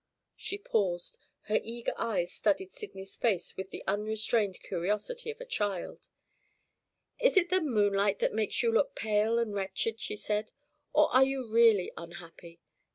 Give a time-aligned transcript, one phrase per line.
[0.35, 6.07] _"She paused; her eager eyes studied Sydney's face with the unrestrained curiosity of a child.
[7.19, 10.49] "Is it the moonlight that makes you look pale and wretched?" she said.
[10.91, 12.59] "Or are you really unhappy?